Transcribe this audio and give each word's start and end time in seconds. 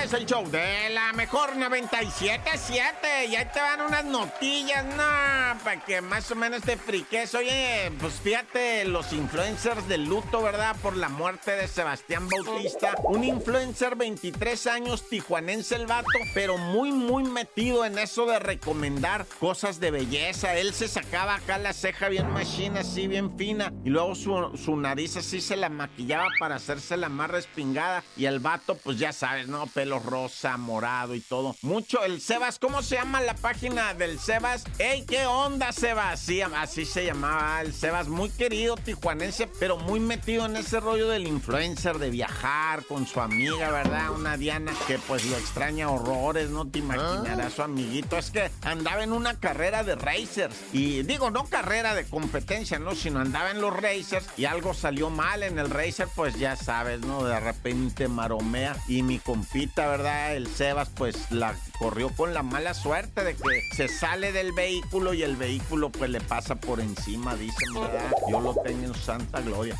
es 0.00 0.12
el 0.12 0.26
show 0.26 0.48
de 0.50 0.90
la 0.90 1.12
mejor 1.12 1.54
97.7. 1.56 3.28
Y 3.28 3.36
ahí 3.36 3.46
te 3.52 3.60
van 3.60 3.80
unas 3.82 4.04
notillas, 4.04 4.84
no, 4.84 5.64
para 5.64 5.84
que 5.84 6.00
más 6.00 6.30
o 6.30 6.34
menos 6.34 6.62
te 6.62 6.76
friques. 6.76 7.34
Oye, 7.34 7.92
pues 8.00 8.14
fíjate, 8.14 8.84
los 8.84 9.12
influencers 9.12 9.86
del 9.88 10.04
luto, 10.04 10.42
¿verdad? 10.42 10.76
Por 10.82 10.96
la 10.96 11.08
muerte 11.08 11.52
de 11.52 11.68
Sebastián 11.68 12.28
Bautista. 12.28 12.94
Un 13.04 13.24
influencer, 13.24 13.96
23 13.96 14.66
años, 14.66 15.08
tijuanense 15.08 15.76
el 15.76 15.86
vato, 15.86 16.08
pero 16.34 16.58
muy, 16.58 16.92
muy 16.92 17.24
metido 17.24 17.84
en 17.84 17.98
eso 17.98 18.26
de 18.26 18.38
recomendar 18.38 19.26
cosas 19.38 19.80
de 19.80 19.90
belleza. 19.90 20.56
Él 20.56 20.74
se 20.74 20.88
sacaba 20.88 21.36
acá 21.36 21.58
la 21.58 21.72
ceja 21.72 22.08
bien 22.08 22.30
machina, 22.30 22.80
así 22.80 23.06
bien 23.06 23.36
fina. 23.36 23.72
Y 23.84 23.90
luego 23.90 24.14
su, 24.14 24.56
su 24.56 24.76
nariz 24.76 25.16
así 25.16 25.40
se 25.40 25.56
la 25.56 25.68
maquillaba 25.68 26.28
para 26.38 26.56
hacerse 26.56 26.96
la 26.96 27.08
más 27.08 27.30
respingada. 27.30 28.02
Y 28.16 28.26
el 28.26 28.40
vato, 28.40 28.76
pues 28.76 28.98
ya 28.98 29.12
sabes, 29.12 29.48
¿no? 29.48 29.66
Pelo 29.82 29.98
rosa, 29.98 30.56
morado 30.58 31.12
y 31.12 31.20
todo. 31.20 31.56
Mucho. 31.62 32.04
El 32.04 32.20
Sebas, 32.20 32.60
¿cómo 32.60 32.82
se 32.82 32.94
llama 32.94 33.20
la 33.20 33.34
página 33.34 33.94
del 33.94 34.20
Sebas? 34.20 34.62
¡Ey, 34.78 35.04
qué 35.04 35.26
onda, 35.26 35.72
Sebas! 35.72 36.20
Sí, 36.20 36.40
así 36.40 36.84
se 36.84 37.04
llamaba 37.04 37.60
el 37.62 37.74
Sebas. 37.74 38.06
Muy 38.06 38.30
querido 38.30 38.76
tijuanense, 38.76 39.48
pero 39.58 39.76
muy 39.78 39.98
metido 39.98 40.46
en 40.46 40.54
ese 40.54 40.78
rollo 40.78 41.08
del 41.08 41.26
influencer, 41.26 41.98
de 41.98 42.10
viajar 42.10 42.84
con 42.86 43.08
su 43.08 43.20
amiga, 43.20 43.72
¿verdad? 43.72 44.12
Una 44.12 44.36
Diana 44.36 44.72
que 44.86 45.00
pues 45.00 45.24
lo 45.24 45.36
extraña 45.36 45.90
horrores, 45.90 46.50
no 46.50 46.64
te 46.64 46.78
imaginarás 46.78 47.54
su 47.54 47.62
amiguito. 47.62 48.16
Es 48.18 48.30
que 48.30 48.52
andaba 48.62 49.02
en 49.02 49.12
una 49.12 49.40
carrera 49.40 49.82
de 49.82 49.96
racers. 49.96 50.54
Y 50.72 51.02
digo, 51.02 51.32
no 51.32 51.46
carrera 51.46 51.96
de 51.96 52.04
competencia, 52.04 52.78
¿no? 52.78 52.94
Sino 52.94 53.18
andaba 53.18 53.50
en 53.50 53.60
los 53.60 53.76
racers 53.76 54.28
y 54.36 54.44
algo 54.44 54.74
salió 54.74 55.10
mal 55.10 55.42
en 55.42 55.58
el 55.58 55.70
racer, 55.70 56.06
pues 56.14 56.38
ya 56.38 56.54
sabes, 56.54 57.00
¿no? 57.00 57.24
De 57.24 57.40
repente 57.40 58.06
maromea. 58.06 58.76
Y 58.86 59.02
mi 59.02 59.18
compita, 59.18 59.71
¿verdad? 59.76 60.36
El 60.36 60.46
Sebas, 60.46 60.90
pues 60.90 61.30
la 61.30 61.54
corrió 61.78 62.10
con 62.14 62.34
la 62.34 62.42
mala 62.42 62.74
suerte 62.74 63.24
de 63.24 63.34
que 63.34 63.62
se 63.74 63.88
sale 63.88 64.32
del 64.32 64.52
vehículo 64.52 65.14
y 65.14 65.22
el 65.22 65.36
vehículo 65.36 65.90
pues 65.90 66.10
le 66.10 66.20
pasa 66.20 66.54
por 66.56 66.80
encima, 66.80 67.34
dicen, 67.34 67.74
¿verdad? 67.74 68.12
Yo 68.30 68.40
lo 68.40 68.54
tengo 68.54 68.84
en 68.84 68.94
santa 68.94 69.40
gloria. 69.40 69.78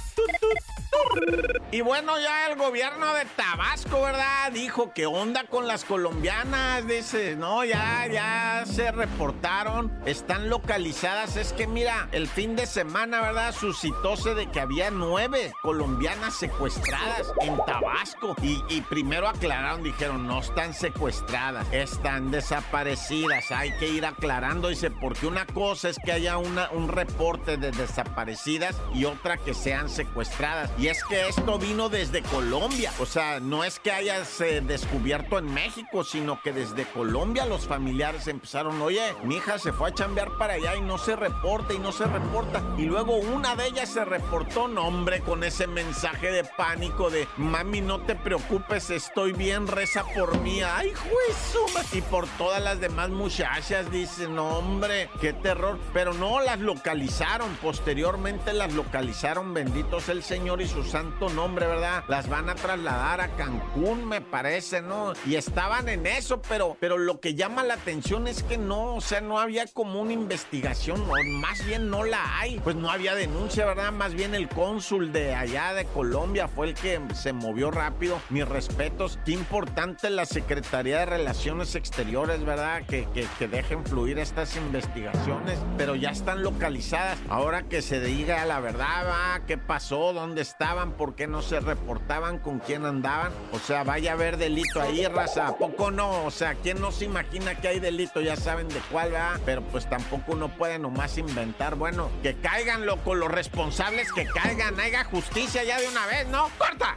Y 1.70 1.80
bueno, 1.80 2.20
ya 2.20 2.48
el 2.48 2.58
gobierno 2.58 3.14
de 3.14 3.24
Tabasco, 3.24 4.02
¿verdad? 4.02 4.52
Dijo 4.52 4.92
que 4.92 5.06
onda 5.06 5.44
con 5.44 5.66
las 5.66 5.86
colombianas. 5.86 6.86
Dice, 6.86 7.34
no, 7.34 7.64
ya, 7.64 8.06
ya 8.08 8.64
se 8.66 8.92
reportaron, 8.92 9.90
están 10.04 10.50
localizadas. 10.50 11.36
Es 11.36 11.54
que 11.54 11.66
mira, 11.66 12.08
el 12.12 12.28
fin 12.28 12.56
de 12.56 12.66
semana, 12.66 13.22
¿verdad? 13.22 13.54
Suscitóse 13.54 14.34
de 14.34 14.50
que 14.50 14.60
había 14.60 14.90
nueve 14.90 15.52
colombianas 15.62 16.34
secuestradas 16.34 17.32
en 17.40 17.56
Tabasco. 17.64 18.36
Y, 18.42 18.82
primero 18.82 19.28
aclararon, 19.28 19.82
dijeron, 19.82 20.26
no 20.26 20.40
están 20.40 20.74
secuestradas, 20.74 21.66
están 21.72 22.30
desaparecidas. 22.30 23.50
Hay 23.50 23.72
que 23.78 23.88
ir 23.88 24.04
aclarando, 24.04 24.68
dice, 24.68 24.90
porque 24.90 25.26
una 25.26 25.46
cosa 25.46 25.88
es 25.88 25.96
que 26.04 26.12
haya 26.12 26.36
un 26.36 26.88
reporte 26.88 27.56
de 27.56 27.70
desaparecidas 27.70 28.76
y 28.92 29.06
otra 29.06 29.38
que 29.38 29.54
sean 29.54 29.88
secuestradas. 29.88 30.70
Y 30.78 30.88
es 30.88 31.01
que 31.08 31.28
esto 31.28 31.58
vino 31.58 31.88
desde 31.88 32.22
Colombia. 32.22 32.92
O 32.98 33.06
sea, 33.06 33.40
no 33.40 33.64
es 33.64 33.78
que 33.78 33.92
hayas 33.92 34.40
eh, 34.40 34.60
descubierto 34.60 35.38
en 35.38 35.52
México, 35.52 36.04
sino 36.04 36.40
que 36.42 36.52
desde 36.52 36.84
Colombia 36.86 37.46
los 37.46 37.66
familiares 37.66 38.26
empezaron, 38.28 38.80
oye, 38.82 39.14
mi 39.24 39.36
hija 39.36 39.58
se 39.58 39.72
fue 39.72 39.90
a 39.90 39.94
chambear 39.94 40.36
para 40.38 40.54
allá 40.54 40.76
y 40.76 40.80
no 40.80 40.98
se 40.98 41.16
reporta 41.16 41.74
y 41.74 41.78
no 41.78 41.92
se 41.92 42.04
reporta. 42.04 42.62
Y 42.78 42.82
luego 42.84 43.16
una 43.16 43.56
de 43.56 43.66
ellas 43.66 43.88
se 43.88 44.04
reportó, 44.04 44.68
no 44.68 44.86
hombre, 44.86 45.20
con 45.20 45.44
ese 45.44 45.66
mensaje 45.66 46.30
de 46.30 46.44
pánico 46.44 47.10
de, 47.10 47.28
mami, 47.36 47.80
no 47.80 48.00
te 48.00 48.14
preocupes, 48.14 48.90
estoy 48.90 49.32
bien, 49.32 49.66
reza 49.66 50.04
por 50.14 50.38
mí. 50.40 50.62
Ay, 50.62 50.92
juez, 50.94 51.92
y 51.92 52.00
por 52.02 52.26
todas 52.38 52.62
las 52.62 52.80
demás 52.80 53.10
muchachas, 53.10 53.90
dicen, 53.90 54.34
no, 54.34 54.58
hombre, 54.58 55.08
qué 55.20 55.32
terror. 55.32 55.78
Pero 55.92 56.14
no 56.14 56.40
las 56.40 56.60
localizaron, 56.60 57.54
posteriormente 57.56 58.52
las 58.52 58.72
localizaron, 58.72 59.54
benditos 59.54 60.08
el 60.08 60.22
Señor 60.22 60.60
y 60.62 60.68
su 60.68 60.84
santo 60.92 61.30
nombre, 61.30 61.66
¿verdad? 61.66 62.04
Las 62.06 62.28
van 62.28 62.50
a 62.50 62.54
trasladar 62.54 63.22
a 63.22 63.28
Cancún, 63.28 64.06
me 64.06 64.20
parece, 64.20 64.82
¿no? 64.82 65.14
Y 65.26 65.36
estaban 65.36 65.88
en 65.88 66.06
eso, 66.06 66.42
pero, 66.42 66.76
pero 66.80 66.98
lo 66.98 67.18
que 67.18 67.34
llama 67.34 67.64
la 67.64 67.74
atención 67.74 68.26
es 68.26 68.42
que 68.42 68.58
no, 68.58 68.96
o 68.96 69.00
sea, 69.00 69.22
no 69.22 69.38
había 69.38 69.66
como 69.68 70.02
una 70.02 70.12
investigación, 70.12 71.00
o 71.00 71.14
más 71.40 71.64
bien 71.64 71.88
no 71.88 72.04
la 72.04 72.38
hay. 72.38 72.60
Pues 72.60 72.76
no 72.76 72.90
había 72.90 73.14
denuncia, 73.14 73.64
¿verdad? 73.64 73.90
Más 73.90 74.12
bien 74.12 74.34
el 74.34 74.50
cónsul 74.50 75.12
de 75.12 75.34
allá 75.34 75.72
de 75.72 75.86
Colombia 75.86 76.46
fue 76.46 76.66
el 76.66 76.74
que 76.74 77.00
se 77.14 77.32
movió 77.32 77.70
rápido. 77.70 78.20
Mis 78.28 78.46
respetos. 78.46 79.18
Qué 79.24 79.32
importante 79.32 80.10
la 80.10 80.26
Secretaría 80.26 80.98
de 80.98 81.06
Relaciones 81.06 81.74
Exteriores, 81.74 82.44
¿verdad? 82.44 82.82
Que, 82.86 83.08
que, 83.38 83.48
dejen 83.48 83.82
fluir 83.86 84.18
estas 84.18 84.56
investigaciones, 84.56 85.58
pero 85.78 85.94
ya 85.94 86.10
están 86.10 86.42
localizadas. 86.42 87.18
Ahora 87.30 87.62
que 87.62 87.80
se 87.80 87.98
diga 88.00 88.44
la 88.44 88.60
verdad. 88.60 89.40
¿Qué 89.46 89.56
pasó? 89.56 90.12
¿Dónde 90.12 90.42
estaban? 90.82 90.92
¿Por 90.92 91.14
qué 91.14 91.26
no 91.26 91.42
se 91.42 91.60
reportaban? 91.60 92.38
¿Con 92.38 92.58
quién 92.58 92.84
andaban? 92.84 93.32
O 93.52 93.58
sea, 93.58 93.84
vaya 93.84 94.12
a 94.12 94.14
haber 94.14 94.36
delito 94.36 94.80
ahí, 94.80 95.06
raza. 95.06 95.48
¿A 95.48 95.56
poco 95.56 95.90
no? 95.90 96.24
O 96.24 96.30
sea, 96.30 96.54
¿quién 96.54 96.80
no 96.80 96.92
se 96.92 97.04
imagina 97.04 97.54
que 97.54 97.68
hay 97.68 97.80
delito? 97.80 98.20
Ya 98.20 98.36
saben 98.36 98.68
de 98.68 98.80
cuál 98.90 99.14
va. 99.14 99.38
Pero 99.44 99.62
pues 99.62 99.88
tampoco 99.88 100.32
uno 100.32 100.48
puede 100.48 100.78
nomás 100.78 101.18
inventar. 101.18 101.76
Bueno, 101.76 102.10
que 102.22 102.36
caigan, 102.36 102.86
loco, 102.86 103.14
los 103.14 103.30
responsables 103.30 104.12
que 104.12 104.26
caigan. 104.26 104.78
Haya 104.80 105.04
justicia 105.04 105.64
ya 105.64 105.80
de 105.80 105.88
una 105.88 106.06
vez, 106.06 106.26
¿no? 106.28 106.48
¡Corta! 106.58 106.96